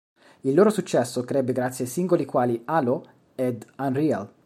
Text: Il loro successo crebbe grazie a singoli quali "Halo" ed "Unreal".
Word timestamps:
Il 0.41 0.55
loro 0.55 0.71
successo 0.71 1.23
crebbe 1.23 1.53
grazie 1.53 1.85
a 1.85 1.87
singoli 1.87 2.25
quali 2.25 2.59
"Halo" 2.65 3.07
ed 3.35 3.63
"Unreal". 3.77 4.27